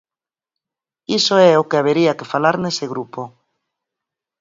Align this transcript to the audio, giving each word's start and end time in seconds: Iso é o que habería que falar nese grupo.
Iso 1.19 1.35
é 1.49 1.51
o 1.61 1.67
que 1.69 1.79
habería 1.79 2.17
que 2.17 2.29
falar 2.33 2.55
nese 2.59 2.85
grupo. 2.93 3.21